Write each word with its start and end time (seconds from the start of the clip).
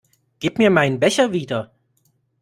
Gib 0.39 0.57
mir 0.57 0.71
meinen 0.71 0.99
Becher 0.99 1.31
wieder! 1.31 1.75